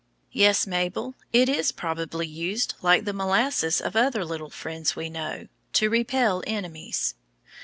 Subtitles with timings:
[0.31, 5.47] Yes, Mabel, it is probably used, like the "molasses" of other little friends we know,
[5.73, 7.13] to repel enemies.